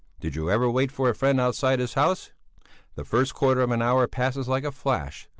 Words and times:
Did 0.19 0.35
you 0.35 0.49
ever 0.49 0.67
wait 0.67 0.91
for 0.91 1.09
a 1.09 1.13
friend 1.13 1.39
outside 1.39 1.77
his 1.77 1.93
house? 1.93 2.31
The 2.95 3.05
first 3.05 3.35
quarter 3.35 3.61
of 3.61 3.69
an 3.69 3.83
hour 3.83 4.07
passes 4.07 4.47
like 4.47 4.63
a 4.63 4.71
flash! 4.71 5.29